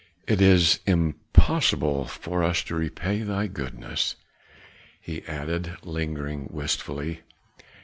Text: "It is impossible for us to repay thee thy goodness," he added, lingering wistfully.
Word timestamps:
"It 0.25 0.41
is 0.41 0.79
impossible 0.87 2.05
for 2.05 2.43
us 2.43 2.63
to 2.63 2.75
repay 2.75 3.19
thee 3.19 3.23
thy 3.25 3.45
goodness," 3.45 4.15
he 4.99 5.21
added, 5.27 5.77
lingering 5.83 6.47
wistfully. 6.51 7.21